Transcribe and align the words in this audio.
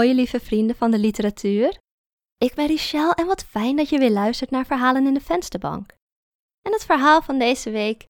mooie 0.00 0.14
lieve 0.14 0.40
vrienden 0.40 0.76
van 0.76 0.90
de 0.90 0.98
literatuur. 0.98 1.78
Ik 2.38 2.54
ben 2.54 2.66
Richelle 2.66 3.14
en 3.14 3.26
wat 3.26 3.44
fijn 3.44 3.76
dat 3.76 3.88
je 3.88 3.98
weer 3.98 4.10
luistert 4.10 4.50
naar 4.50 4.66
Verhalen 4.66 5.06
in 5.06 5.14
de 5.14 5.20
Vensterbank. 5.20 5.90
En 6.62 6.72
het 6.72 6.84
verhaal 6.84 7.22
van 7.22 7.38
deze 7.38 7.70
week 7.70 8.06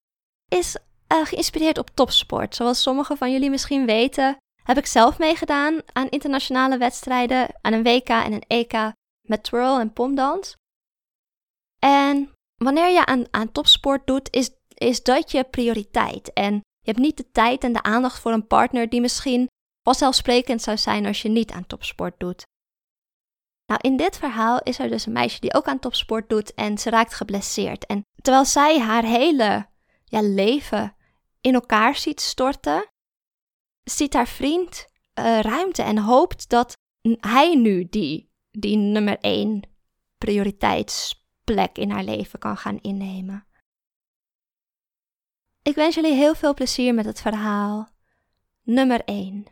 is 0.48 0.76
uh, 1.12 1.26
geïnspireerd 1.26 1.78
op 1.78 1.90
topsport. 1.94 2.54
Zoals 2.54 2.82
sommigen 2.82 3.16
van 3.16 3.32
jullie 3.32 3.50
misschien 3.50 3.86
weten, 3.86 4.36
heb 4.62 4.78
ik 4.78 4.86
zelf 4.86 5.18
meegedaan 5.18 5.80
aan 5.92 6.08
internationale 6.08 6.78
wedstrijden, 6.78 7.48
aan 7.60 7.72
een 7.72 7.82
WK 7.82 8.08
en 8.08 8.32
een 8.32 8.44
EK 8.46 8.92
met 9.28 9.42
twirl 9.42 9.78
en 9.78 9.92
pomdans. 9.92 10.54
En 11.78 12.32
wanneer 12.56 12.88
je 12.88 13.06
aan, 13.06 13.24
aan 13.30 13.52
topsport 13.52 14.06
doet, 14.06 14.32
is, 14.32 14.50
is 14.68 15.02
dat 15.02 15.30
je 15.30 15.44
prioriteit. 15.44 16.32
En 16.32 16.54
je 16.54 16.90
hebt 16.90 16.98
niet 16.98 17.16
de 17.16 17.30
tijd 17.30 17.64
en 17.64 17.72
de 17.72 17.82
aandacht 17.82 18.20
voor 18.20 18.32
een 18.32 18.46
partner 18.46 18.88
die 18.88 19.00
misschien 19.00 19.48
vanzelfsprekend 19.82 20.62
zou 20.62 20.76
zijn 20.76 21.06
als 21.06 21.22
je 21.22 21.28
niet 21.28 21.50
aan 21.50 21.66
topsport 21.66 22.14
doet. 22.18 22.46
Nou, 23.66 23.80
in 23.82 23.96
dit 23.96 24.16
verhaal 24.16 24.60
is 24.62 24.78
er 24.78 24.88
dus 24.88 25.06
een 25.06 25.12
meisje 25.12 25.40
die 25.40 25.54
ook 25.54 25.66
aan 25.66 25.78
topsport 25.78 26.28
doet 26.28 26.54
en 26.54 26.78
ze 26.78 26.90
raakt 26.90 27.14
geblesseerd. 27.14 27.86
En 27.86 28.02
terwijl 28.22 28.44
zij 28.44 28.80
haar 28.80 29.04
hele 29.04 29.66
ja, 30.04 30.20
leven 30.22 30.96
in 31.40 31.54
elkaar 31.54 31.96
ziet 31.96 32.20
storten, 32.20 32.90
ziet 33.82 34.14
haar 34.14 34.28
vriend 34.28 34.86
uh, 35.14 35.40
ruimte 35.40 35.82
en 35.82 35.98
hoopt 35.98 36.48
dat 36.48 36.76
hij 37.20 37.54
nu 37.54 37.86
die, 37.90 38.30
die 38.50 38.76
nummer 38.76 39.18
één 39.18 39.62
prioriteitsplek 40.18 41.78
in 41.78 41.90
haar 41.90 42.04
leven 42.04 42.38
kan 42.38 42.56
gaan 42.56 42.78
innemen. 42.80 43.46
Ik 45.62 45.74
wens 45.74 45.94
jullie 45.94 46.14
heel 46.14 46.34
veel 46.34 46.54
plezier 46.54 46.94
met 46.94 47.04
het 47.04 47.20
verhaal 47.20 47.88
nummer 48.62 49.04
1. 49.04 49.44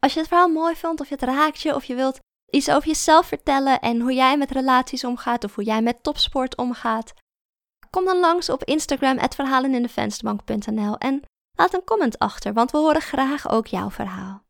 Als 0.00 0.12
je 0.12 0.18
het 0.18 0.28
verhaal 0.28 0.48
mooi 0.48 0.76
vond, 0.76 1.00
of 1.00 1.08
je 1.08 1.14
het 1.14 1.24
raakt 1.24 1.60
je, 1.60 1.74
of 1.74 1.84
je 1.84 1.94
wilt 1.94 2.18
iets 2.50 2.70
over 2.70 2.88
jezelf 2.88 3.26
vertellen 3.26 3.80
en 3.80 4.00
hoe 4.00 4.12
jij 4.12 4.36
met 4.36 4.50
relaties 4.50 5.04
omgaat, 5.04 5.44
of 5.44 5.54
hoe 5.54 5.64
jij 5.64 5.82
met 5.82 6.02
topsport 6.02 6.56
omgaat, 6.56 7.12
kom 7.90 8.04
dan 8.04 8.18
langs 8.18 8.48
op 8.48 8.64
Instagram, 8.64 9.18
verhalenindevensterbank.nl 9.28 10.98
en 10.98 11.22
laat 11.52 11.74
een 11.74 11.84
comment 11.84 12.18
achter, 12.18 12.52
want 12.52 12.70
we 12.70 12.78
horen 12.78 13.00
graag 13.00 13.50
ook 13.50 13.66
jouw 13.66 13.90
verhaal. 13.90 14.42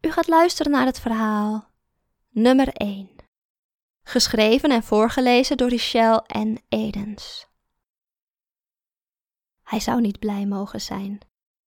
U 0.00 0.10
gaat 0.10 0.28
luisteren 0.28 0.72
naar 0.72 0.86
het 0.86 1.00
verhaal 1.00 1.68
nummer 2.30 2.68
1. 2.68 3.10
Geschreven 4.02 4.70
en 4.70 4.82
voorgelezen 4.82 5.56
door 5.56 5.68
Richelle 5.68 6.24
en 6.26 6.62
Edens. 6.68 7.46
Hij 9.66 9.80
zou 9.80 10.00
niet 10.00 10.18
blij 10.18 10.46
mogen 10.46 10.80
zijn. 10.80 11.18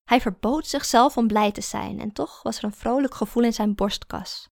Hij 0.03 0.21
verbood 0.21 0.67
zichzelf 0.67 1.17
om 1.17 1.27
blij 1.27 1.51
te 1.51 1.61
zijn 1.61 1.99
en 1.99 2.11
toch 2.11 2.43
was 2.43 2.57
er 2.57 2.63
een 2.63 2.73
vrolijk 2.73 3.13
gevoel 3.13 3.43
in 3.43 3.53
zijn 3.53 3.75
borstkas. 3.75 4.49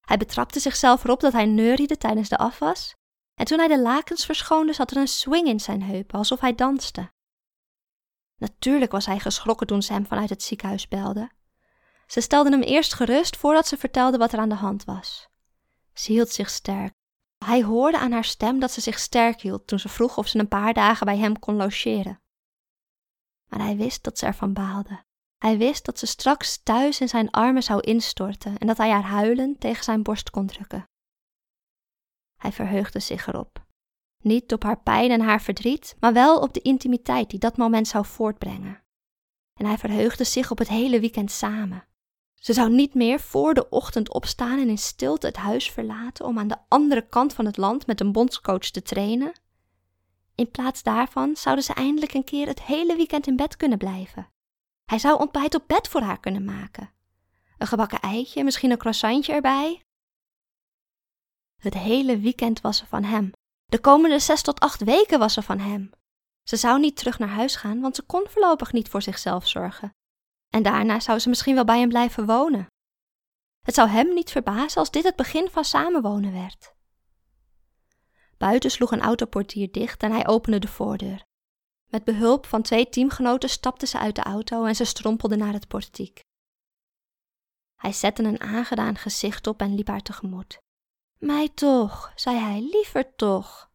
Hij 0.00 0.16
betrapte 0.16 0.60
zichzelf 0.60 1.04
erop 1.04 1.20
dat 1.20 1.32
hij 1.32 1.46
neuriede 1.46 1.96
tijdens 1.96 2.28
de 2.28 2.36
afwas 2.38 2.94
en 3.34 3.44
toen 3.44 3.58
hij 3.58 3.68
de 3.68 3.80
lakens 3.80 4.24
verschoonde 4.24 4.72
zat 4.72 4.90
er 4.90 4.96
een 4.96 5.08
swing 5.08 5.46
in 5.46 5.60
zijn 5.60 5.82
heupen 5.82 6.18
alsof 6.18 6.40
hij 6.40 6.54
danste. 6.54 7.10
Natuurlijk 8.36 8.92
was 8.92 9.06
hij 9.06 9.18
geschrokken 9.18 9.66
toen 9.66 9.82
ze 9.82 9.92
hem 9.92 10.06
vanuit 10.06 10.30
het 10.30 10.42
ziekenhuis 10.42 10.88
belden. 10.88 11.32
Ze 12.06 12.20
stelden 12.20 12.52
hem 12.52 12.62
eerst 12.62 12.94
gerust 12.94 13.36
voordat 13.36 13.66
ze 13.66 13.76
vertelde 13.76 14.18
wat 14.18 14.32
er 14.32 14.38
aan 14.38 14.48
de 14.48 14.54
hand 14.54 14.84
was. 14.84 15.28
Ze 15.92 16.12
hield 16.12 16.30
zich 16.30 16.50
sterk. 16.50 16.92
Hij 17.44 17.62
hoorde 17.62 17.98
aan 17.98 18.12
haar 18.12 18.24
stem 18.24 18.58
dat 18.58 18.70
ze 18.70 18.80
zich 18.80 18.98
sterk 18.98 19.40
hield 19.40 19.66
toen 19.66 19.78
ze 19.78 19.88
vroeg 19.88 20.16
of 20.16 20.28
ze 20.28 20.38
een 20.38 20.48
paar 20.48 20.74
dagen 20.74 21.06
bij 21.06 21.18
hem 21.18 21.38
kon 21.38 21.56
logeren 21.56 22.20
maar 23.48 23.60
hij 23.60 23.76
wist 23.76 24.04
dat 24.04 24.18
ze 24.18 24.26
ervan 24.26 24.52
baalde. 24.52 25.04
Hij 25.38 25.58
wist 25.58 25.84
dat 25.84 25.98
ze 25.98 26.06
straks 26.06 26.62
thuis 26.62 27.00
in 27.00 27.08
zijn 27.08 27.30
armen 27.30 27.62
zou 27.62 27.80
instorten 27.80 28.58
en 28.58 28.66
dat 28.66 28.76
hij 28.76 28.90
haar 28.90 29.02
huilend 29.02 29.60
tegen 29.60 29.84
zijn 29.84 30.02
borst 30.02 30.30
kon 30.30 30.46
drukken. 30.46 30.84
Hij 32.36 32.52
verheugde 32.52 33.00
zich 33.00 33.26
erop. 33.26 33.66
Niet 34.22 34.52
op 34.52 34.62
haar 34.62 34.80
pijn 34.80 35.10
en 35.10 35.20
haar 35.20 35.42
verdriet, 35.42 35.96
maar 36.00 36.12
wel 36.12 36.40
op 36.40 36.52
de 36.52 36.60
intimiteit 36.60 37.30
die 37.30 37.38
dat 37.38 37.56
moment 37.56 37.88
zou 37.88 38.06
voortbrengen. 38.06 38.82
En 39.54 39.66
hij 39.66 39.78
verheugde 39.78 40.24
zich 40.24 40.50
op 40.50 40.58
het 40.58 40.68
hele 40.68 41.00
weekend 41.00 41.30
samen. 41.30 41.86
Ze 42.34 42.52
zou 42.52 42.70
niet 42.70 42.94
meer 42.94 43.20
voor 43.20 43.54
de 43.54 43.68
ochtend 43.68 44.12
opstaan 44.12 44.58
en 44.58 44.68
in 44.68 44.78
stilte 44.78 45.26
het 45.26 45.36
huis 45.36 45.70
verlaten 45.70 46.24
om 46.24 46.38
aan 46.38 46.48
de 46.48 46.58
andere 46.68 47.08
kant 47.08 47.32
van 47.32 47.44
het 47.44 47.56
land 47.56 47.86
met 47.86 48.00
een 48.00 48.12
bondscoach 48.12 48.70
te 48.70 48.82
trainen, 48.82 49.32
in 50.38 50.50
plaats 50.50 50.82
daarvan 50.82 51.36
zouden 51.36 51.64
ze 51.64 51.74
eindelijk 51.74 52.14
een 52.14 52.24
keer 52.24 52.46
het 52.46 52.62
hele 52.62 52.96
weekend 52.96 53.26
in 53.26 53.36
bed 53.36 53.56
kunnen 53.56 53.78
blijven. 53.78 54.30
Hij 54.84 54.98
zou 54.98 55.20
ontbijt 55.20 55.54
op 55.54 55.64
bed 55.66 55.88
voor 55.88 56.00
haar 56.00 56.20
kunnen 56.20 56.44
maken. 56.44 56.90
Een 57.58 57.66
gebakken 57.66 58.00
eitje, 58.00 58.44
misschien 58.44 58.70
een 58.70 58.78
croissantje 58.78 59.32
erbij. 59.32 59.82
Het 61.60 61.74
hele 61.74 62.18
weekend 62.18 62.60
was 62.60 62.76
ze 62.76 62.86
van 62.86 63.04
hem. 63.04 63.30
De 63.64 63.80
komende 63.80 64.18
zes 64.18 64.42
tot 64.42 64.60
acht 64.60 64.84
weken 64.84 65.18
was 65.18 65.32
ze 65.32 65.42
van 65.42 65.58
hem. 65.58 65.90
Ze 66.42 66.56
zou 66.56 66.80
niet 66.80 66.96
terug 66.96 67.18
naar 67.18 67.28
huis 67.28 67.56
gaan, 67.56 67.80
want 67.80 67.96
ze 67.96 68.02
kon 68.02 68.26
voorlopig 68.28 68.72
niet 68.72 68.88
voor 68.88 69.02
zichzelf 69.02 69.48
zorgen. 69.48 69.90
En 70.48 70.62
daarna 70.62 71.00
zou 71.00 71.18
ze 71.18 71.28
misschien 71.28 71.54
wel 71.54 71.64
bij 71.64 71.78
hem 71.78 71.88
blijven 71.88 72.26
wonen. 72.26 72.66
Het 73.64 73.74
zou 73.74 73.88
hem 73.88 74.14
niet 74.14 74.30
verbazen 74.30 74.78
als 74.78 74.90
dit 74.90 75.04
het 75.04 75.16
begin 75.16 75.48
van 75.50 75.64
samenwonen 75.64 76.32
werd. 76.32 76.76
Buiten 78.38 78.70
sloeg 78.70 78.92
een 78.92 79.00
autoportier 79.00 79.72
dicht 79.72 80.02
en 80.02 80.12
hij 80.12 80.26
opende 80.26 80.58
de 80.58 80.68
voordeur. 80.68 81.24
Met 81.90 82.04
behulp 82.04 82.46
van 82.46 82.62
twee 82.62 82.88
teamgenoten 82.88 83.48
stapte 83.48 83.86
ze 83.86 83.98
uit 83.98 84.14
de 84.14 84.22
auto 84.22 84.64
en 84.64 84.74
ze 84.74 84.84
strompelde 84.84 85.36
naar 85.36 85.52
het 85.52 85.68
portiek. 85.68 86.20
Hij 87.76 87.92
zette 87.92 88.22
een 88.22 88.40
aangedaan 88.40 88.96
gezicht 88.96 89.46
op 89.46 89.60
en 89.60 89.74
liep 89.74 89.86
haar 89.86 90.02
tegemoet. 90.02 90.58
Mij 91.18 91.48
toch, 91.48 92.12
zei 92.14 92.36
hij, 92.36 92.60
liever 92.60 93.14
toch. 93.14 93.70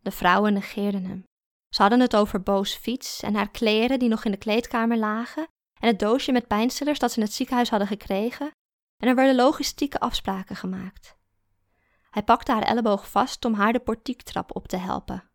De 0.00 0.10
vrouwen 0.10 0.52
negeerden 0.52 1.04
hem. 1.04 1.24
Ze 1.68 1.82
hadden 1.82 2.00
het 2.00 2.16
over 2.16 2.42
Boos 2.42 2.74
fiets 2.74 3.22
en 3.22 3.34
haar 3.34 3.50
kleren 3.50 3.98
die 3.98 4.08
nog 4.08 4.24
in 4.24 4.30
de 4.30 4.36
kleedkamer 4.36 4.96
lagen 4.96 5.46
en 5.80 5.88
het 5.88 5.98
doosje 5.98 6.32
met 6.32 6.46
pijnstillers 6.46 6.98
dat 6.98 7.12
ze 7.12 7.18
in 7.18 7.24
het 7.24 7.34
ziekenhuis 7.34 7.70
hadden 7.70 7.88
gekregen 7.88 8.50
en 8.96 9.08
er 9.08 9.14
werden 9.14 9.34
logistieke 9.36 10.00
afspraken 10.00 10.56
gemaakt. 10.56 11.17
Hij 12.10 12.22
pakte 12.22 12.52
haar 12.52 12.62
elleboog 12.62 13.10
vast 13.10 13.44
om 13.44 13.54
haar 13.54 13.72
de 13.72 13.80
portiektrap 13.80 14.56
op 14.56 14.68
te 14.68 14.76
helpen. 14.76 15.30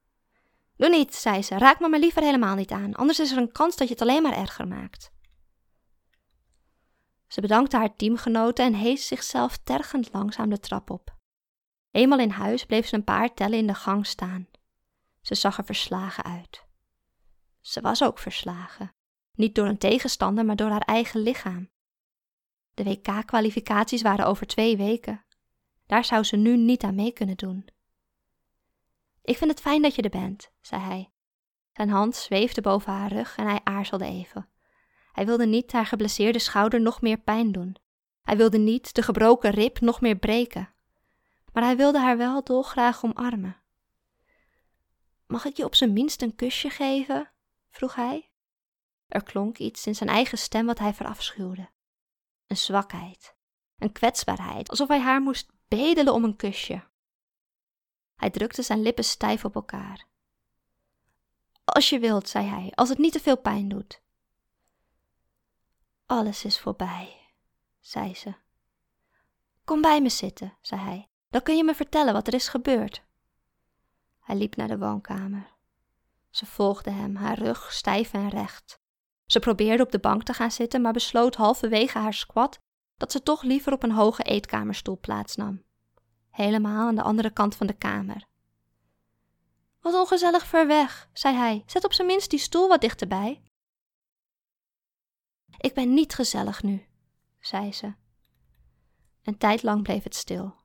Doe 0.76 0.90
niet, 0.90 1.16
zei 1.16 1.42
ze, 1.42 1.58
raak 1.58 1.80
me 1.80 1.90
maar 1.90 2.00
liever 2.00 2.22
helemaal 2.22 2.56
niet 2.56 2.72
aan, 2.72 2.94
anders 2.94 3.20
is 3.20 3.32
er 3.32 3.38
een 3.38 3.52
kans 3.52 3.76
dat 3.76 3.88
je 3.88 3.94
het 3.94 4.02
alleen 4.02 4.22
maar 4.22 4.38
erger 4.38 4.68
maakt. 4.68 5.12
Ze 7.28 7.42
bedankte 7.42 7.78
haar 7.78 7.96
teamgenoten 7.96 8.66
en 8.66 8.74
hees 8.74 9.08
zichzelf 9.08 9.58
tergend 9.58 10.14
langzaam 10.14 10.50
de 10.50 10.60
trap 10.60 10.90
op. 10.90 11.18
Eenmaal 11.92 12.20
in 12.20 12.30
huis 12.30 12.66
bleef 12.66 12.88
ze 12.88 12.96
een 12.96 13.04
paar 13.04 13.34
tellen 13.34 13.58
in 13.58 13.68
de 13.68 13.74
gang 13.74 14.06
staan. 14.06 14.48
Ze 15.22 15.36
zag 15.36 15.58
er 15.58 15.66
verslagen 15.66 16.24
uit. 16.24 16.66
Ze 17.62 17.82
was 17.82 18.04
ook 18.04 18.20
verslagen. 18.20 18.96
Niet 19.34 19.56
door 19.56 19.66
een 19.66 19.78
tegenstander, 19.78 20.46
maar 20.46 20.56
door 20.56 20.70
haar 20.70 20.82
eigen 20.82 21.22
lichaam. 21.22 21.72
De 22.74 22.84
WK-kwalificaties 22.84 24.02
waren 24.02 24.26
over 24.26 24.48
twee 24.48 24.78
weken. 24.78 25.26
Daar 25.94 26.06
zou 26.06 26.24
ze 26.24 26.36
nu 26.36 26.58
niet 26.58 26.84
aan 26.84 26.96
mee 26.96 27.12
kunnen 27.12 27.38
doen. 27.38 27.66
Ik 29.22 29.38
vind 29.38 29.52
het 29.52 29.62
fijn 29.62 29.82
dat 29.82 29.96
je 29.96 30.02
er 30.02 30.10
bent, 30.10 30.52
zei 30.62 30.82
hij. 30.82 31.12
Zijn 31.72 31.90
hand 31.90 32.16
zweefde 32.16 32.62
boven 32.62 32.94
haar 32.94 33.12
rug 33.12 33.38
en 33.38 33.48
hij 33.48 33.60
aarzelde 33.64 34.06
even. 34.06 34.50
Hij 35.12 35.26
wilde 35.26 35.46
niet 35.46 35.72
haar 35.72 35.86
geblesseerde 35.86 36.40
schouder 36.40 36.82
nog 36.82 37.02
meer 37.02 37.18
pijn 37.18 37.52
doen. 37.52 37.76
Hij 38.22 38.38
wilde 38.38 38.58
niet 38.58 38.94
de 38.94 39.02
gebroken 39.02 39.52
rib 39.52 39.80
nog 39.80 40.02
meer 40.02 40.16
breken. 40.16 40.74
Maar 41.52 41.64
hij 41.64 41.78
wilde 41.78 42.00
haar 42.00 42.18
wel 42.18 42.44
dolgraag 42.44 43.04
omarmen. 43.04 43.62
Mag 45.28 45.46
ik 45.46 45.58
je 45.58 45.66
op 45.66 45.76
zijn 45.76 45.94
minst 45.94 46.22
een 46.22 46.36
kusje 46.36 46.70
geven? 46.70 47.32
vroeg 47.70 47.96
hij. 47.96 48.32
Er 49.08 49.24
klonk 49.24 49.58
iets 49.58 49.88
in 49.88 49.96
zijn 49.96 50.10
eigen 50.10 50.38
stem 50.38 50.66
wat 50.66 50.80
hij 50.80 50.94
verafschuwde. 50.94 51.70
Een 52.48 52.58
zwakheid, 52.58 53.36
een 53.78 53.92
kwetsbaarheid, 53.92 54.70
alsof 54.70 54.88
hij 54.88 55.00
haar 55.00 55.22
moest 55.22 55.52
bedelen 55.76 56.14
om 56.14 56.24
een 56.24 56.36
kusje. 56.36 56.84
Hij 58.16 58.30
drukte 58.30 58.62
zijn 58.62 58.82
lippen 58.82 59.04
stijf 59.04 59.46
op 59.46 59.56
elkaar. 59.56 60.06
Als 61.64 61.90
je 61.90 62.00
wilt, 62.00 62.30
zei 62.30 62.48
hij, 62.48 62.72
als 62.76 62.90
het 62.90 62.98
niet 62.98 63.12
te 63.12 63.20
veel 63.20 63.38
pijn 63.38 63.70
doet. 63.70 64.02
Alles 66.06 66.46
is 66.46 66.60
voorbij, 66.60 67.18
zei 67.80 68.16
ze. 68.16 68.34
Kom 69.64 69.82
bij 69.82 70.02
me 70.02 70.10
zitten, 70.10 70.58
zei 70.62 70.82
hij. 70.82 71.10
Dan 71.30 71.42
kun 71.42 71.58
je 71.58 71.64
me 71.64 71.76
vertellen 71.76 72.14
wat 72.14 72.28
er 72.28 72.34
is 72.34 72.48
gebeurd. 72.48 73.04
Hij 74.20 74.36
liep 74.36 74.56
naar 74.56 74.68
de 74.68 74.78
woonkamer. 74.78 75.52
Ze 76.30 76.46
volgde 76.46 76.92
hem, 76.92 77.16
haar 77.16 77.38
rug 77.38 77.74
stijf 77.74 78.14
en 78.14 78.30
recht. 78.30 78.80
Ze 79.26 79.40
probeerde 79.40 79.84
op 79.84 79.92
de 79.92 80.00
bank 80.00 80.24
te 80.24 80.34
gaan 80.34 80.52
zitten, 80.52 80.82
maar 80.82 80.94
besloot 80.94 81.36
halverwege 81.36 81.98
haar 81.98 82.14
squat 82.14 82.62
dat 83.04 83.12
ze 83.12 83.24
toch 83.24 83.42
liever 83.42 83.74
op 83.74 83.84
een 83.84 83.92
hoge 83.92 84.24
eetkamerstoel 84.24 85.00
plaatsnam. 85.00 85.64
Helemaal 86.30 86.88
aan 86.88 86.96
de 86.96 87.02
andere 87.02 87.30
kant 87.30 87.56
van 87.56 87.68
de 87.68 87.74
kamer. 87.74 88.28
Wat 89.82 89.94
ongezellig 89.94 90.46
ver 90.46 90.68
weg, 90.68 91.10
zei 91.14 91.36
hij. 91.36 91.64
Zet 91.66 91.84
op 91.84 91.94
zijn 91.94 92.08
minst 92.08 92.30
die 92.30 92.40
stoel 92.40 92.68
wat 92.68 92.82
dichterbij. 92.82 93.44
Ik 95.58 95.74
ben 95.74 95.94
niet 95.94 96.14
gezellig 96.14 96.64
nu, 96.64 96.88
zei 97.40 97.74
ze. 97.74 97.94
Een 99.24 99.38
tijd 99.38 99.64
lang 99.64 99.84
bleef 99.84 100.04
het 100.04 100.16
stil. 100.16 100.56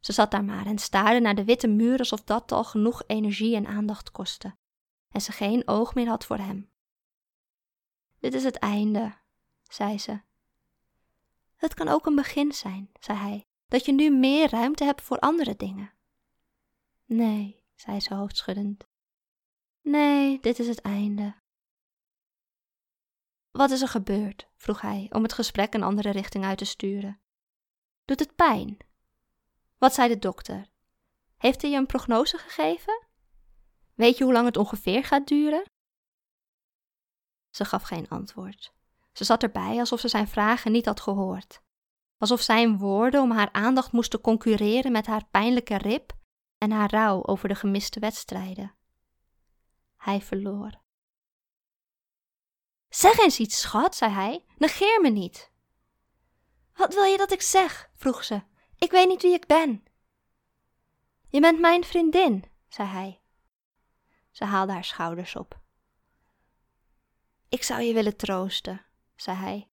Ze 0.00 0.12
zat 0.12 0.30
daar 0.30 0.44
maar 0.44 0.66
en 0.66 0.78
staarde 0.78 1.20
naar 1.20 1.34
de 1.34 1.44
witte 1.44 1.68
muur 1.68 1.98
alsof 1.98 2.24
dat 2.24 2.52
al 2.52 2.64
genoeg 2.64 3.02
energie 3.06 3.56
en 3.56 3.66
aandacht 3.66 4.10
kostte, 4.10 4.56
en 5.10 5.20
ze 5.20 5.32
geen 5.32 5.68
oog 5.68 5.94
meer 5.94 6.08
had 6.08 6.24
voor 6.24 6.38
hem. 6.38 6.70
Dit 8.18 8.34
is 8.34 8.44
het 8.44 8.56
einde, 8.56 9.14
zei 9.62 9.98
ze. 9.98 10.20
Het 11.62 11.74
kan 11.74 11.88
ook 11.88 12.06
een 12.06 12.14
begin 12.14 12.52
zijn, 12.52 12.90
zei 13.00 13.18
hij, 13.18 13.46
dat 13.68 13.84
je 13.84 13.92
nu 13.92 14.10
meer 14.10 14.50
ruimte 14.50 14.84
hebt 14.84 15.02
voor 15.02 15.18
andere 15.18 15.56
dingen. 15.56 15.92
Nee, 17.04 17.64
zei 17.74 18.00
ze 18.00 18.14
hoofdschuddend. 18.14 18.84
Nee, 19.80 20.40
dit 20.40 20.58
is 20.58 20.68
het 20.68 20.80
einde. 20.80 21.34
Wat 23.50 23.70
is 23.70 23.82
er 23.82 23.88
gebeurd? 23.88 24.48
vroeg 24.56 24.80
hij, 24.80 25.08
om 25.10 25.22
het 25.22 25.32
gesprek 25.32 25.74
een 25.74 25.82
andere 25.82 26.10
richting 26.10 26.44
uit 26.44 26.58
te 26.58 26.64
sturen. 26.64 27.20
Doet 28.04 28.20
het 28.20 28.34
pijn? 28.36 28.76
Wat 29.78 29.94
zei 29.94 30.08
de 30.08 30.18
dokter? 30.18 30.66
Heeft 31.36 31.62
hij 31.62 31.70
je 31.70 31.76
een 31.76 31.86
prognose 31.86 32.38
gegeven? 32.38 33.06
Weet 33.94 34.18
je 34.18 34.24
hoe 34.24 34.32
lang 34.32 34.46
het 34.46 34.56
ongeveer 34.56 35.04
gaat 35.04 35.26
duren? 35.26 35.70
Ze 37.50 37.64
gaf 37.64 37.82
geen 37.82 38.08
antwoord. 38.08 38.72
Ze 39.12 39.24
zat 39.24 39.42
erbij 39.42 39.78
alsof 39.78 40.00
ze 40.00 40.08
zijn 40.08 40.28
vragen 40.28 40.72
niet 40.72 40.86
had 40.86 41.00
gehoord. 41.00 41.62
Alsof 42.18 42.40
zijn 42.40 42.78
woorden 42.78 43.22
om 43.22 43.30
haar 43.30 43.52
aandacht 43.52 43.92
moesten 43.92 44.20
concurreren 44.20 44.92
met 44.92 45.06
haar 45.06 45.24
pijnlijke 45.30 45.76
rib 45.76 46.12
en 46.58 46.70
haar 46.70 46.90
rouw 46.90 47.24
over 47.24 47.48
de 47.48 47.54
gemiste 47.54 48.00
wedstrijden. 48.00 48.74
Hij 49.96 50.20
verloor. 50.20 50.80
Zeg 52.88 53.18
eens 53.18 53.38
iets, 53.38 53.60
schat, 53.60 53.94
zei 53.96 54.12
hij. 54.12 54.44
Negeer 54.56 55.00
me 55.00 55.08
niet. 55.08 55.50
Wat 56.74 56.94
wil 56.94 57.04
je 57.04 57.16
dat 57.16 57.32
ik 57.32 57.42
zeg? 57.42 57.90
vroeg 57.94 58.24
ze. 58.24 58.42
Ik 58.76 58.90
weet 58.90 59.08
niet 59.08 59.22
wie 59.22 59.34
ik 59.34 59.46
ben. 59.46 59.84
Je 61.28 61.40
bent 61.40 61.60
mijn 61.60 61.84
vriendin, 61.84 62.44
zei 62.68 62.88
hij. 62.88 63.20
Ze 64.30 64.44
haalde 64.44 64.72
haar 64.72 64.84
schouders 64.84 65.36
op. 65.36 65.60
Ik 67.48 67.62
zou 67.62 67.82
je 67.82 67.94
willen 67.94 68.16
troosten, 68.16 68.84
zei 69.14 69.36
hij. 69.36 69.70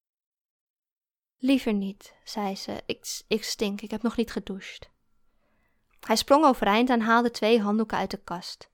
Liever 1.38 1.74
niet, 1.74 2.16
zei 2.24 2.56
ze. 2.56 2.84
Ik, 2.86 3.22
ik 3.28 3.44
stink, 3.44 3.82
ik 3.82 3.92
heb 3.92 4.02
nog 4.02 4.16
niet 4.16 4.32
gedoucht. 4.32 4.90
Hij 6.00 6.16
sprong 6.16 6.46
overeind 6.46 6.90
en 6.90 7.02
haalde 7.02 7.32
twee 7.32 7.62
handdoeken 7.62 7.98
uit 7.98 8.12
de 8.12 8.24
kast. 8.24 8.70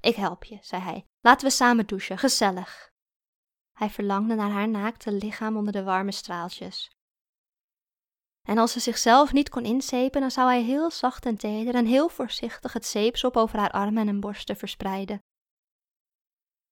Ik 0.00 0.14
help 0.14 0.44
je, 0.44 0.58
zei 0.60 0.82
hij. 0.82 1.06
Laten 1.20 1.46
we 1.46 1.52
samen 1.52 1.86
douchen, 1.86 2.18
gezellig. 2.18 2.92
Hij 3.72 3.90
verlangde 3.90 4.34
naar 4.34 4.50
haar 4.50 4.68
naakte 4.68 5.12
lichaam 5.12 5.56
onder 5.56 5.72
de 5.72 5.82
warme 5.82 6.12
straaltjes. 6.12 6.96
En 8.42 8.58
als 8.58 8.72
ze 8.72 8.80
zichzelf 8.80 9.32
niet 9.32 9.48
kon 9.48 9.64
inzepen, 9.64 10.20
dan 10.20 10.30
zou 10.30 10.48
hij 10.48 10.62
heel 10.62 10.90
zacht 10.90 11.26
en 11.26 11.36
teder 11.36 11.74
en 11.74 11.86
heel 11.86 12.08
voorzichtig 12.08 12.72
het 12.72 12.86
zeepsop 12.86 13.36
over 13.36 13.58
haar 13.58 13.70
armen 13.70 14.08
en 14.08 14.20
borsten 14.20 14.56
verspreiden. 14.56 15.22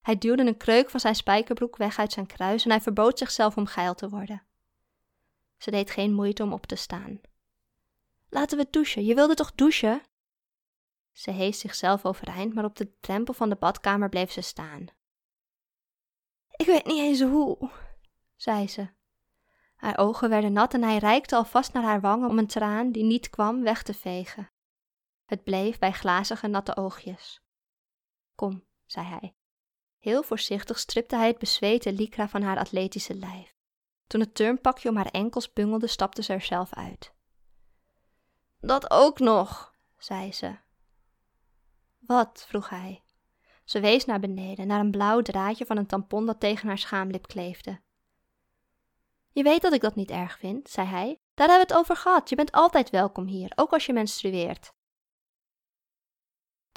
Hij 0.03 0.19
duwde 0.19 0.47
een 0.47 0.57
kreuk 0.57 0.91
van 0.91 1.01
zijn 1.01 1.15
spijkerbroek 1.15 1.77
weg 1.77 1.99
uit 1.99 2.13
zijn 2.13 2.27
kruis 2.27 2.65
en 2.65 2.71
hij 2.71 2.81
verbood 2.81 3.19
zichzelf 3.19 3.57
om 3.57 3.67
geil 3.67 3.95
te 3.95 4.09
worden. 4.09 4.43
Ze 5.59 5.71
deed 5.71 5.91
geen 5.91 6.15
moeite 6.15 6.43
om 6.43 6.53
op 6.53 6.67
te 6.67 6.77
staan. 6.77 7.21
Laten 8.29 8.59
we 8.59 8.67
douchen, 8.71 9.05
je 9.05 9.15
wilde 9.15 9.35
toch 9.35 9.55
douchen? 9.55 10.03
Ze 11.13 11.31
hees 11.31 11.59
zichzelf 11.59 12.05
overeind, 12.05 12.55
maar 12.55 12.65
op 12.65 12.77
de 12.77 12.99
drempel 13.01 13.35
van 13.35 13.49
de 13.49 13.57
badkamer 13.57 14.09
bleef 14.09 14.33
ze 14.33 14.41
staan. 14.41 14.87
Ik 16.51 16.67
weet 16.67 16.87
niet 16.87 17.01
eens 17.01 17.21
hoe, 17.21 17.71
zei 18.37 18.69
ze. 18.69 18.89
Haar 19.77 19.99
ogen 19.99 20.29
werden 20.29 20.53
nat 20.53 20.75
en 20.75 20.83
hij 20.83 20.99
reikte 20.99 21.37
alvast 21.37 21.73
naar 21.73 21.83
haar 21.83 22.01
wangen 22.01 22.29
om 22.29 22.39
een 22.39 22.47
traan 22.47 22.93
die 22.93 23.05
niet 23.05 23.31
kwam 23.31 23.63
weg 23.63 23.83
te 23.83 23.95
vegen. 23.95 24.51
Het 25.25 25.45
bleef 25.45 25.79
bij 25.79 25.93
glazige 25.93 26.47
natte 26.47 26.77
oogjes. 26.77 27.43
Kom, 28.35 28.65
zei 28.87 29.07
hij. 29.07 29.35
Heel 30.03 30.23
voorzichtig 30.23 30.79
stripte 30.79 31.17
hij 31.17 31.27
het 31.27 31.39
bezweten 31.39 31.95
lycra 31.95 32.29
van 32.29 32.43
haar 32.43 32.59
atletische 32.59 33.15
lijf. 33.15 33.55
Toen 34.07 34.21
het 34.21 34.35
turnpakje 34.35 34.89
om 34.89 34.97
haar 34.97 35.07
enkels 35.11 35.53
bungelde, 35.53 35.87
stapte 35.87 36.23
ze 36.23 36.33
er 36.33 36.41
zelf 36.41 36.75
uit. 36.75 37.13
Dat 38.61 38.91
ook 38.91 39.19
nog, 39.19 39.75
zei 39.99 40.33
ze. 40.33 40.57
Wat? 41.99 42.45
vroeg 42.49 42.69
hij. 42.69 43.03
Ze 43.65 43.81
wees 43.81 44.05
naar 44.05 44.21
beneden, 44.21 44.67
naar 44.67 44.81
een 44.81 44.91
blauw 44.91 45.23
draadje 45.23 45.67
van 45.67 45.77
een 45.77 45.87
tampon 45.87 46.27
dat 46.27 46.41
tegen 46.41 46.69
haar 46.69 46.79
schaamlip 46.79 47.27
kleefde. 47.27 47.81
Je 49.33 49.43
weet 49.43 49.63
dat 49.63 49.73
ik 49.73 49.81
dat 49.81 49.95
niet 49.95 50.11
erg 50.11 50.39
vind, 50.39 50.71
zei 50.71 50.87
hij. 50.87 51.19
Daar 51.35 51.49
hebben 51.49 51.67
we 51.67 51.73
het 51.73 51.83
over 51.83 51.97
gehad. 51.97 52.29
Je 52.29 52.37
bent 52.37 52.53
altijd 52.53 52.91
welkom 52.91 53.27
hier, 53.27 53.53
ook 53.55 53.73
als 53.73 53.87
je 53.87 53.93
menstrueert. 53.93 54.73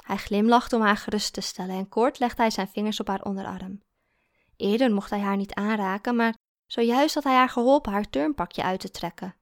Hij 0.06 0.16
glimlachte 0.16 0.76
om 0.76 0.82
haar 0.82 0.96
gerust 0.96 1.32
te 1.32 1.40
stellen 1.40 1.76
en 1.76 1.88
kort 1.88 2.18
legde 2.18 2.42
hij 2.42 2.50
zijn 2.50 2.68
vingers 2.68 3.00
op 3.00 3.06
haar 3.06 3.22
onderarm. 3.22 3.82
Eerder 4.56 4.92
mocht 4.92 5.10
hij 5.10 5.20
haar 5.20 5.36
niet 5.36 5.54
aanraken, 5.54 6.16
maar 6.16 6.36
zojuist 6.66 7.14
had 7.14 7.24
hij 7.24 7.34
haar 7.34 7.48
geholpen 7.48 7.92
haar 7.92 8.10
turnpakje 8.10 8.62
uit 8.62 8.80
te 8.80 8.90
trekken. 8.90 9.34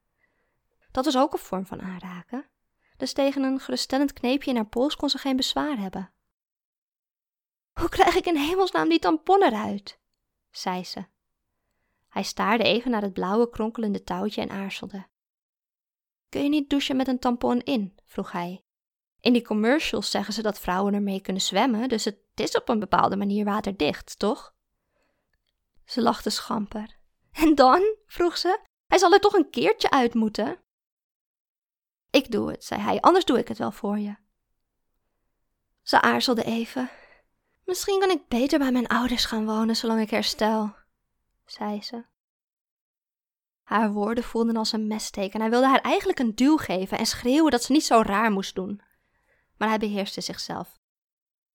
Dat 0.91 1.05
was 1.05 1.17
ook 1.17 1.33
een 1.33 1.39
vorm 1.39 1.67
van 1.67 1.83
aanraken. 1.83 2.49
Dus 2.97 3.13
tegen 3.13 3.43
een 3.43 3.61
geruststellend 3.61 4.13
kneepje 4.13 4.51
in 4.51 4.57
haar 4.57 4.67
pols 4.67 4.97
kon 4.97 5.09
ze 5.09 5.19
geen 5.19 5.37
bezwaar 5.37 5.79
hebben. 5.79 6.13
Hoe 7.73 7.89
krijg 7.89 8.15
ik 8.15 8.27
in 8.27 8.37
hemelsnaam 8.37 8.89
die 8.89 8.99
tampon 8.99 9.43
eruit? 9.43 10.01
zei 10.51 10.85
ze. 10.85 11.05
Hij 12.09 12.23
staarde 12.23 12.65
even 12.65 12.91
naar 12.91 13.03
het 13.03 13.13
blauwe 13.13 13.51
kronkelende 13.51 14.03
touwtje 14.03 14.41
en 14.41 14.51
aarzelde. 14.51 15.07
Kun 16.29 16.43
je 16.43 16.49
niet 16.49 16.71
douchen 16.71 16.97
met 16.97 17.09
een 17.09 17.19
tampon 17.19 17.61
in? 17.61 17.99
vroeg 18.05 18.33
hij. 18.33 18.64
In 19.25 19.33
die 19.33 19.43
commercials 19.43 20.11
zeggen 20.11 20.35
ze 20.35 20.43
dat 20.43 20.59
vrouwen 20.59 20.95
ermee 20.95 21.21
kunnen 21.21 21.43
zwemmen, 21.43 21.89
dus 21.89 22.05
het 22.05 22.19
is 22.35 22.57
op 22.57 22.69
een 22.69 22.79
bepaalde 22.79 23.17
manier 23.17 23.45
waterdicht, 23.45 24.19
toch? 24.19 24.55
Ze 25.85 26.03
lachte 26.03 26.31
schamper. 26.31 26.97
En 27.43 27.55
dan? 27.55 27.97
vroeg 28.07 28.37
ze. 28.37 28.61
Hij 28.87 28.99
zal 28.99 29.13
er 29.13 29.21
toch 29.21 29.33
een 29.33 29.51
keertje 29.51 29.91
uit 29.91 30.15
moeten? 30.15 30.59
Ik 32.11 32.31
doe 32.31 32.51
het, 32.51 32.65
zei 32.65 32.81
hij, 32.81 33.01
anders 33.01 33.25
doe 33.25 33.39
ik 33.39 33.49
het 33.49 33.59
wel 33.59 33.73
voor 33.73 33.99
je. 33.99 34.17
Ze 35.83 36.01
aarzelde 36.01 36.45
even. 36.45 36.91
Misschien 37.65 38.01
kan 38.01 38.11
ik 38.11 38.29
beter 38.29 38.59
bij 38.59 38.73
mijn 38.73 38.87
ouders 38.87 39.25
gaan 39.25 39.47
wonen 39.47 39.77
zolang 39.77 40.01
ik 40.01 40.11
herstel, 40.11 40.75
zei 41.45 41.83
ze. 41.83 42.05
Haar 43.63 43.93
woorden 43.93 44.25
voelden 44.25 44.57
als 44.57 44.73
een 44.73 44.87
messteek 44.87 45.35
en 45.35 45.41
hij 45.41 45.51
wilde 45.51 45.67
haar 45.67 45.81
eigenlijk 45.81 46.19
een 46.19 46.35
duw 46.35 46.57
geven 46.57 46.99
en 46.99 47.07
schreeuwen 47.07 47.51
dat 47.51 47.63
ze 47.63 47.73
niet 47.73 47.85
zo 47.85 48.03
raar 48.05 48.31
moest 48.31 48.55
doen. 48.55 48.93
Maar 49.65 49.79
hij 49.79 49.89
beheerste 49.89 50.21
zichzelf. 50.21 50.79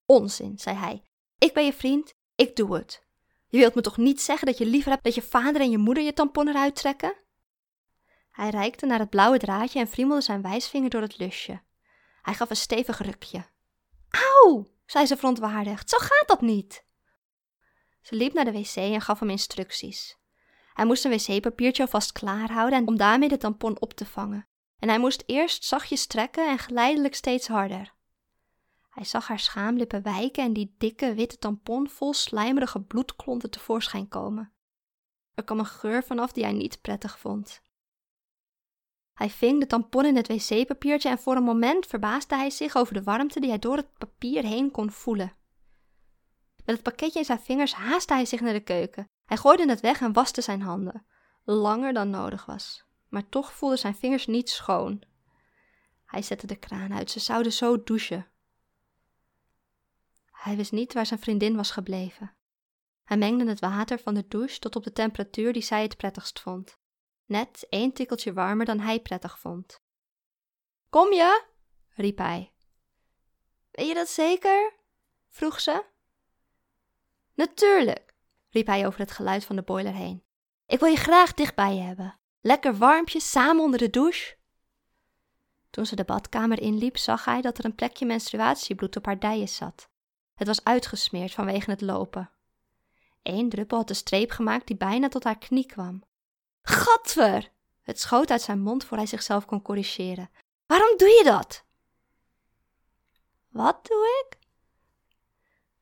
Onzin, 0.06 0.60
zei 0.60 0.78
hij. 0.78 1.04
Ik 1.38 1.54
ben 1.54 1.66
je 1.66 1.74
vriend, 1.74 2.14
ik 2.36 2.56
doe 2.56 2.76
het. 2.76 3.04
Je 3.48 3.58
wilt 3.58 3.76
me 3.76 3.82
toch 3.82 3.98
niet 3.98 4.22
zeggen 4.22 4.48
dat 4.48 4.58
je 4.58 4.66
liever 4.66 4.92
hebt 4.92 5.04
dat 5.04 5.16
je 5.16 5.22
vader 5.22 5.62
en 5.62 5.70
je 5.70 5.78
moeder 5.78 6.04
je 6.04 6.14
tampon 6.14 6.48
eruit 6.48 6.76
trekken? 6.76 7.14
Hij 8.32 8.50
reikte 8.50 8.86
naar 8.86 9.00
het 9.00 9.10
blauwe 9.10 9.38
draadje 9.38 9.80
en 9.80 9.88
friemelde 9.88 10.22
zijn 10.22 10.42
wijsvinger 10.42 10.90
door 10.90 11.02
het 11.02 11.18
lusje. 11.18 11.62
Hij 12.22 12.34
gaf 12.34 12.50
een 12.50 12.56
stevig 12.56 13.02
rukje. 13.02 13.46
Auw, 14.10 14.68
zei 14.86 15.06
ze 15.06 15.18
verontwaardigd, 15.18 15.90
zo 15.90 15.98
gaat 15.98 16.28
dat 16.28 16.42
niet. 16.42 16.86
Ze 18.02 18.16
liep 18.16 18.34
naar 18.34 18.46
de 18.46 18.52
wc 18.52 18.76
en 18.76 19.02
gaf 19.02 19.20
hem 19.20 19.30
instructies. 19.30 20.18
Hij 20.74 20.86
moest 20.86 21.06
een 21.06 21.12
wc-papiertje 21.12 21.84
alvast 21.84 22.12
klaarhouden 22.12 22.88
om 22.88 22.98
daarmee 22.98 23.30
de 23.30 23.38
tampon 23.38 23.82
op 23.82 23.94
te 23.94 24.06
vangen. 24.06 24.48
En 24.80 24.90
hij 24.90 25.00
moest 25.00 25.24
eerst 25.26 25.64
zachtjes 25.64 26.06
trekken 26.06 26.50
en 26.50 26.58
geleidelijk 26.58 27.16
steeds 27.16 27.48
harder. 27.48 27.98
Hij 29.00 29.08
zag 29.08 29.28
haar 29.28 29.40
schaamlippen 29.40 30.02
wijken 30.02 30.44
en 30.44 30.54
die 30.54 30.76
dikke 30.78 31.14
witte 31.14 31.38
tampon 31.38 31.90
vol 31.90 32.14
slijmerige 32.14 32.82
bloedklonten 32.82 33.50
tevoorschijn 33.50 34.08
komen. 34.08 34.52
Er 35.34 35.44
kwam 35.44 35.60
een 35.60 35.66
geur 35.66 36.04
vanaf 36.04 36.32
die 36.32 36.44
hij 36.44 36.54
niet 36.54 36.82
prettig 36.82 37.20
vond. 37.20 37.62
Hij 39.14 39.30
ving 39.30 39.60
de 39.60 39.68
tampon 39.68 40.06
in 40.06 40.16
het 40.16 40.28
wc-papiertje 40.28 41.10
en 41.10 41.20
voor 41.20 41.36
een 41.36 41.44
moment 41.44 41.86
verbaasde 41.86 42.36
hij 42.36 42.50
zich 42.50 42.76
over 42.76 42.94
de 42.94 43.04
warmte 43.04 43.40
die 43.40 43.50
hij 43.50 43.60
door 43.60 43.76
het 43.76 43.98
papier 43.98 44.44
heen 44.44 44.72
kon 44.72 44.92
voelen. 44.92 45.34
Met 46.66 46.76
het 46.76 46.84
pakketje 46.84 47.20
in 47.20 47.26
zijn 47.26 47.40
vingers 47.40 47.74
haastte 47.74 48.14
hij 48.14 48.26
zich 48.26 48.42
naar 48.42 48.54
de 48.54 48.64
keuken. 48.64 49.10
Hij 49.26 49.38
gooide 49.38 49.70
het 49.70 49.82
weg 49.82 50.02
en 50.02 50.14
waste 50.14 50.42
zijn 50.42 50.62
handen, 50.62 51.06
langer 51.44 51.94
dan 51.94 52.10
nodig 52.10 52.46
was. 52.46 52.86
Maar 53.10 53.30
toch 53.30 53.54
voelden 53.54 53.80
zijn 53.80 53.96
vingers 53.96 54.28
niet 54.28 54.50
schoon. 54.50 55.04
Hij 56.06 56.22
zette 56.22 56.48
de 56.48 56.56
kraan 56.56 56.94
uit, 56.94 57.12
ze 57.12 57.20
zouden 57.20 57.54
zo 57.54 57.84
douchen. 57.84 58.28
Hij 60.50 60.58
wist 60.58 60.72
niet 60.72 60.94
waar 60.94 61.06
zijn 61.06 61.20
vriendin 61.20 61.56
was 61.56 61.72
gebleven. 61.72 62.36
Hij 63.04 63.18
mengde 63.18 63.50
het 63.50 63.60
water 63.60 64.00
van 64.00 64.14
de 64.14 64.28
douche 64.28 64.60
tot 64.60 64.76
op 64.76 64.84
de 64.84 64.92
temperatuur 64.92 65.54
die 65.54 65.62
zij 65.62 65.82
het 65.82 65.98
prettigst 65.98 66.40
vond 66.40 66.78
net 67.30 67.66
één 67.70 67.94
tikkeltje 67.94 68.34
warmer 68.34 68.66
dan 68.66 68.80
hij 68.80 69.00
prettig 69.00 69.40
vond. 69.40 69.82
Kom 70.90 71.14
je? 71.14 71.44
riep 71.90 72.18
hij. 72.18 72.54
Weet 73.72 73.88
je 73.88 73.94
dat 73.94 74.10
zeker? 74.10 74.74
vroeg 75.30 75.60
ze. 75.60 75.86
Natuurlijk, 77.34 78.16
riep 78.50 78.68
hij 78.68 78.86
over 78.86 79.00
het 79.00 79.12
geluid 79.12 79.46
van 79.46 79.56
de 79.56 79.62
boiler 79.62 79.94
heen. 79.94 80.24
Ik 80.66 80.80
wil 80.80 80.90
je 80.90 80.96
graag 80.96 81.34
dichtbij 81.34 81.78
hebben. 81.78 82.20
Lekker 82.40 82.78
warmpjes, 82.78 83.32
samen 83.32 83.64
onder 83.64 83.80
de 83.80 83.90
douche. 83.90 84.38
Toen 85.70 85.86
ze 85.86 85.96
de 85.96 86.04
badkamer 86.04 86.62
inliep, 86.62 86.98
zag 86.98 87.26
hij 87.26 87.42
dat 87.42 87.58
er 87.58 87.66
een 87.66 87.76
plekje 87.76 88.06
menstruatiebloed 88.06 88.96
op 88.96 89.06
haar 89.06 89.20
dijen 89.20 89.50
zat. 89.50 89.90
Het 90.40 90.48
was 90.48 90.64
uitgesmeerd 90.64 91.32
vanwege 91.32 91.70
het 91.70 91.82
lopen. 91.82 92.32
Eén 93.24 93.50
druppel 93.50 93.78
had 93.78 93.88
de 93.88 93.94
streep 93.94 94.32
gemaakt 94.32 94.68
die 94.68 94.76
bijna 94.76 95.08
tot 95.08 95.24
haar 95.24 95.38
knie 95.38 95.66
kwam. 95.66 96.04
Gadver! 96.62 97.52
Het 97.82 98.00
schoot 98.00 98.32
uit 98.32 98.42
zijn 98.42 98.60
mond 98.60 98.84
voor 98.84 98.98
hij 98.98 99.06
zichzelf 99.06 99.46
kon 99.46 99.62
corrigeren. 99.62 100.30
Waarom 100.66 100.98
doe 100.98 101.08
je 101.08 101.24
dat? 101.24 101.66
Wat 103.50 103.88
doe 103.88 104.26
ik? 104.26 104.40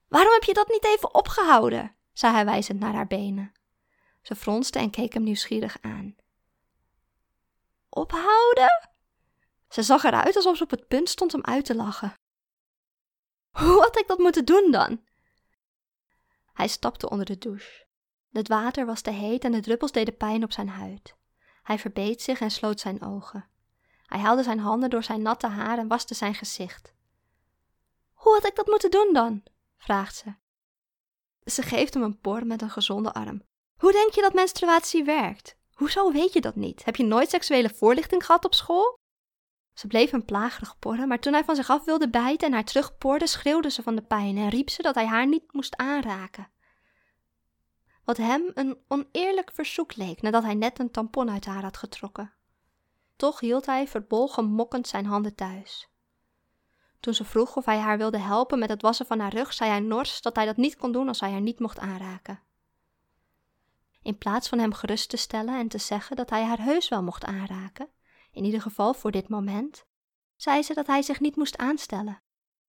Waarom 0.08 0.34
heb 0.34 0.44
je 0.44 0.54
dat 0.54 0.68
niet 0.68 0.86
even 0.86 1.14
opgehouden? 1.14 1.96
zei 2.14 2.34
hij 2.34 2.46
wijzend 2.46 2.80
naar 2.80 2.94
haar 2.94 3.08
benen. 3.08 3.52
Ze 4.22 4.36
fronste 4.36 4.80
en 4.80 4.90
keek 4.90 5.14
hem 5.14 5.24
nieuwsgierig 5.24 5.78
aan. 5.82 6.16
Ophouden? 7.90 8.90
Ze 9.70 9.84
zag 9.84 10.04
eruit 10.04 10.36
alsof 10.36 10.58
ze 10.58 10.64
op 10.64 10.70
het 10.70 10.88
punt 10.88 11.10
stond 11.10 11.34
om 11.34 11.44
uit 11.44 11.66
te 11.66 11.76
lachen. 11.76 12.14
Hoe 13.58 13.82
had 13.84 13.98
ik 14.00 14.08
dat 14.08 14.18
moeten 14.18 14.46
doen 14.46 14.72
dan? 14.72 15.02
Hij 16.54 16.68
stapte 16.68 17.10
onder 17.10 17.26
de 17.26 17.38
douche. 17.38 17.86
Het 18.32 18.48
water 18.48 18.86
was 18.86 19.02
te 19.02 19.12
heet 19.12 19.44
en 19.44 19.52
de 19.52 19.60
druppels 19.60 19.92
deden 19.92 20.18
pijn 20.18 20.44
op 20.44 20.52
zijn 20.52 20.70
huid. 20.70 21.16
Hij 21.64 21.80
verbeet 21.80 22.22
zich 22.22 22.40
en 22.40 22.52
sloot 22.52 22.80
zijn 22.80 23.02
ogen. 23.02 23.50
Hij 24.06 24.20
haalde 24.20 24.44
zijn 24.44 24.60
handen 24.60 24.90
door 24.90 25.04
zijn 25.04 25.22
natte 25.22 25.48
haar 25.48 25.78
en 25.78 25.88
waste 25.88 26.14
zijn 26.14 26.36
gezicht. 26.36 26.94
Hoe 28.14 28.34
had 28.34 28.46
ik 28.46 28.56
dat 28.56 28.68
moeten 28.68 28.92
doen 28.92 29.10
dan? 29.14 29.44
vraagt 29.78 30.16
ze. 30.16 30.34
Ze 31.46 31.62
geeft 31.62 31.94
hem 31.94 32.04
een 32.04 32.20
por 32.20 32.46
met 32.46 32.62
een 32.62 32.70
gezonde 32.70 33.14
arm. 33.14 33.42
Hoe 33.78 33.92
denk 33.92 34.12
je 34.14 34.22
dat 34.22 34.34
menstruatie 34.34 35.04
werkt? 35.04 35.58
Hoezo 35.74 36.12
weet 36.12 36.34
je 36.34 36.42
dat 36.42 36.56
niet? 36.56 36.86
Heb 36.86 36.96
je 36.96 37.04
nooit 37.04 37.30
seksuele 37.30 37.70
voorlichting 37.70 38.26
gehad 38.26 38.46
op 38.46 38.54
school? 38.54 39.00
Ze 39.78 39.88
bleef 39.88 40.12
hem 40.12 40.26
plagerig 40.26 40.80
porren, 40.80 41.08
maar 41.08 41.20
toen 41.20 41.34
hij 41.34 41.44
van 41.44 41.56
zich 41.56 41.70
af 41.70 41.86
wilde 41.86 42.10
bijten 42.10 42.48
en 42.48 42.54
haar 42.54 42.64
terugporde, 42.64 43.28
schreeuwde 43.28 43.70
ze 43.70 43.84
van 43.84 43.96
de 43.96 44.02
pijn 44.02 44.38
en 44.38 44.50
riep 44.50 44.70
ze 44.70 44.82
dat 44.82 44.96
hij 44.96 45.06
haar 45.06 45.28
niet 45.28 45.54
moest 45.54 45.76
aanraken. 45.76 46.50
Wat 48.04 48.18
hem 48.18 48.52
een 48.54 48.78
oneerlijk 48.88 49.52
verzoek 49.54 49.96
leek 49.96 50.22
nadat 50.22 50.44
hij 50.44 50.54
net 50.54 50.80
een 50.80 50.92
tampon 50.92 51.30
uit 51.30 51.46
haar 51.46 51.64
had 51.64 51.78
getrokken. 51.78 52.34
Toch 53.16 53.40
hield 53.40 53.66
hij 53.66 53.88
verbolgen 53.88 54.46
mokkend 54.46 54.88
zijn 54.88 55.06
handen 55.06 55.36
thuis. 55.36 55.90
Toen 57.00 57.14
ze 57.14 57.26
vroeg 57.26 57.56
of 57.56 57.66
hij 57.66 57.78
haar 57.78 57.98
wilde 57.98 58.20
helpen 58.20 58.60
met 58.60 58.70
het 58.70 58.82
wassen 58.82 59.06
van 59.06 59.20
haar 59.20 59.34
rug, 59.34 59.54
zei 59.54 59.70
hij 59.70 59.80
nors 59.80 60.22
dat 60.22 60.36
hij 60.36 60.46
dat 60.46 60.58
niet 60.58 60.76
kon 60.76 60.92
doen 60.92 61.08
als 61.08 61.20
hij 61.20 61.32
haar 61.32 61.42
niet 61.42 61.60
mocht 61.60 61.80
aanraken. 61.80 62.42
In 64.02 64.18
plaats 64.18 64.50
van 64.50 64.60
hem 64.60 64.74
gerust 64.74 65.10
te 65.10 65.18
stellen 65.18 65.60
en 65.60 65.68
te 65.68 65.78
zeggen 65.78 66.16
dat 66.16 66.30
hij 66.30 66.44
haar 66.44 66.62
heus 66.62 66.90
wel 66.90 67.04
mocht 67.04 67.26
aanraken, 67.26 67.90
in 68.38 68.44
ieder 68.44 68.62
geval 68.62 68.94
voor 68.94 69.12
dit 69.12 69.30
moment, 69.30 69.86
zei 70.36 70.64
ze 70.64 70.74
dat 70.74 70.88
hij 70.88 71.02
zich 71.02 71.20
niet 71.20 71.36
moest 71.36 71.58
aanstellen. 71.58 72.22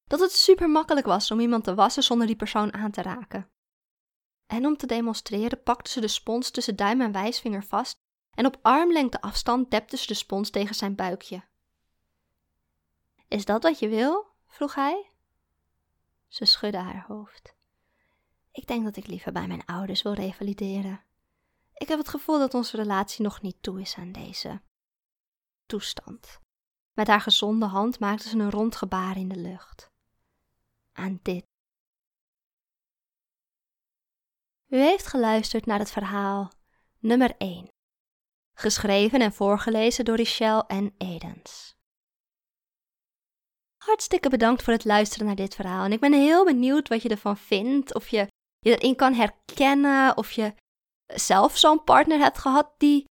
Dat 0.07 0.21
het 0.21 0.33
super 0.33 0.71
makkelijk 0.71 1.07
was 1.07 1.31
om 1.31 1.41
iemand 1.41 1.65
te 1.65 1.75
wassen 1.75 2.03
zonder 2.03 2.27
die 2.27 2.37
persoon 2.37 2.73
aan 2.73 2.91
te 2.91 3.03
raken. 3.03 3.51
En 4.47 4.67
om 4.67 4.77
te 4.77 4.87
demonstreren 4.87 5.63
pakte 5.63 5.91
ze 5.91 6.01
de 6.01 6.09
spons 6.09 6.51
tussen 6.51 6.77
duim 6.77 7.01
en 7.01 7.13
wijsvinger 7.13 7.65
vast 7.65 8.01
en 8.35 8.47
op 8.47 8.59
armlengte 8.63 9.21
afstand 9.21 9.71
depte 9.71 9.97
ze 9.97 10.07
de 10.07 10.15
spons 10.15 10.51
tegen 10.51 10.75
zijn 10.75 10.95
buikje. 10.95 11.43
Is 13.29 13.45
dat 13.45 13.63
wat 13.63 13.79
je 13.79 13.89
wil? 13.89 14.27
vroeg 14.47 14.75
hij. 14.75 15.11
Ze 16.29 16.45
schudde 16.45 16.79
haar 16.79 17.05
hoofd. 17.09 17.55
Ik 18.53 18.67
denk 18.67 18.85
dat 18.85 18.97
ik 18.97 19.07
liever 19.07 19.33
bij 19.33 19.47
mijn 19.47 19.65
ouders 19.65 20.03
wil 20.03 20.13
revalideren. 20.13 21.03
Ik 21.75 21.89
heb 21.89 21.99
het 21.99 22.09
gevoel 22.09 22.39
dat 22.39 22.55
onze 22.55 22.77
relatie 22.77 23.25
nog 23.25 23.43
niet 23.43 23.57
toe 23.61 23.81
is 23.81 23.95
aan 23.95 24.13
deze 24.13 24.61
toestand. 25.69 26.41
Met 26.93 27.07
haar 27.07 27.21
gezonde 27.21 27.67
hand 27.67 28.01
maakte 28.01 28.29
ze 28.29 28.39
een 28.39 28.51
rond 28.51 28.77
gebaar 28.77 29.17
in 29.17 29.29
de 29.29 29.37
lucht. 29.37 29.91
Aan 30.93 31.19
dit. 31.23 31.47
U 34.67 34.77
heeft 34.77 35.07
geluisterd 35.07 35.67
naar 35.67 35.79
het 35.79 35.91
verhaal 35.91 36.53
nummer 36.99 37.35
1. 37.37 37.69
Geschreven 38.55 39.21
en 39.21 39.33
voorgelezen 39.33 40.05
door 40.05 40.17
Richelle 40.17 40.65
en 40.67 40.95
Edens. 40.99 41.77
Hartstikke 43.85 44.29
bedankt 44.29 44.63
voor 44.63 44.73
het 44.73 44.85
luisteren 44.85 45.27
naar 45.27 45.37
dit 45.37 45.55
verhaal. 45.55 45.85
En 45.85 45.93
ik 45.93 46.01
ben 46.01 46.13
heel 46.13 46.45
benieuwd 46.45 46.89
wat 46.89 47.03
je 47.03 47.09
ervan 47.09 47.37
vindt. 47.37 47.95
Of 47.95 48.09
je 48.09 48.27
je 48.59 48.77
erin 48.77 48.97
kan 48.97 49.15
herkennen. 49.15 50.17
Of 50.17 50.31
je 50.31 50.55
zelf 51.07 51.57
zo'n 51.57 51.85
partner 51.85 52.19
hebt 52.19 52.39
gehad 52.39 52.75
die 52.79 53.05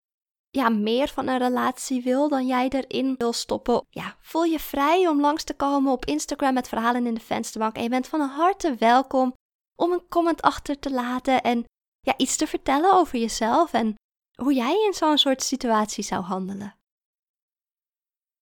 ja, 0.57 0.69
meer 0.69 1.07
van 1.07 1.27
een 1.27 1.37
relatie 1.37 2.03
wil 2.03 2.29
dan 2.29 2.45
jij 2.45 2.69
erin 2.69 3.15
wil 3.17 3.33
stoppen. 3.33 3.85
Ja, 3.89 4.15
voel 4.21 4.43
je 4.43 4.59
vrij 4.59 5.07
om 5.07 5.21
langs 5.21 5.43
te 5.43 5.53
komen 5.53 5.91
op 5.91 6.05
Instagram 6.05 6.53
met 6.53 6.67
verhalen 6.67 7.05
in 7.05 7.13
de 7.13 7.19
vensterbank. 7.19 7.75
En 7.75 7.83
je 7.83 7.89
bent 7.89 8.07
van 8.07 8.21
harte 8.21 8.75
welkom 8.75 9.33
om 9.75 9.91
een 9.91 10.07
comment 10.07 10.41
achter 10.41 10.79
te 10.79 10.91
laten 10.91 11.41
en 11.43 11.65
ja, 11.99 12.13
iets 12.17 12.35
te 12.37 12.47
vertellen 12.47 12.93
over 12.93 13.19
jezelf 13.19 13.73
en 13.73 13.95
hoe 14.41 14.53
jij 14.53 14.85
in 14.85 14.93
zo'n 14.93 15.17
soort 15.17 15.43
situatie 15.43 16.03
zou 16.03 16.23
handelen. 16.23 16.75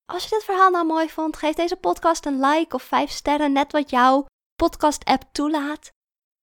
Als 0.06 0.24
je 0.24 0.30
dit 0.30 0.44
verhaal 0.44 0.70
nou 0.70 0.86
mooi 0.86 1.10
vond, 1.10 1.38
geef 1.38 1.56
deze 1.56 1.76
podcast 1.76 2.26
een 2.26 2.40
like 2.40 2.76
of 2.76 2.84
5 2.84 3.10
sterren, 3.10 3.52
net 3.52 3.72
wat 3.72 3.90
jouw 3.90 4.26
podcast-app 4.56 5.24
toelaat. 5.32 5.92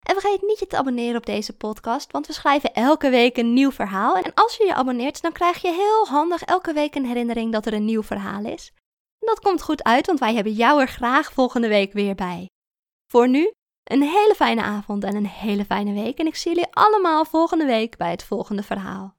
En 0.08 0.14
vergeet 0.20 0.42
niet 0.42 0.60
je 0.60 0.68
te 0.68 0.78
abonneren 0.78 1.18
op 1.18 1.26
deze 1.26 1.58
podcast, 1.58 2.12
want 2.12 2.28
we 2.28 2.34
schrijven 2.34 2.74
elke 2.74 3.10
week 3.10 3.38
een 3.38 3.54
nieuw 3.54 3.72
verhaal. 3.72 4.16
En 4.16 4.34
als 4.34 4.56
je 4.56 4.66
je 4.66 4.74
abonneert, 4.74 5.22
dan 5.22 5.32
krijg 5.32 5.62
je 5.62 5.72
heel 5.72 6.08
handig 6.08 6.44
elke 6.44 6.74
week 6.74 6.96
een 6.96 7.06
herinnering 7.06 7.52
dat 7.52 7.66
er 7.66 7.74
een 7.74 7.86
nieuw 7.86 8.04
verhaal 8.04 8.46
is. 8.46 8.72
En 9.20 9.28
dat 9.28 9.40
komt 9.40 9.62
goed 9.62 9.84
uit, 9.84 10.06
want 10.06 10.20
wij 10.20 10.34
hebben 10.34 10.54
jou 10.54 10.82
er 10.82 10.88
graag 10.88 11.34
volgende 11.34 11.68
week 11.68 11.94
weer 11.94 12.16
bij. 12.16 12.50
Voor 13.12 13.30
nu, 13.30 13.52
een 13.84 14.02
hele 14.02 14.34
fijne 14.36 14.62
avond 14.62 15.04
en 15.04 15.16
een 15.16 15.28
hele 15.28 15.66
fijne 15.66 15.94
week. 15.94 16.18
En 16.18 16.28
ik 16.28 16.36
zie 16.36 16.54
jullie 16.54 16.70
allemaal 16.72 17.26
volgende 17.26 17.66
week 17.66 17.98
bij 17.98 18.12
het 18.12 18.24
volgende 18.24 18.64
verhaal. 18.64 19.18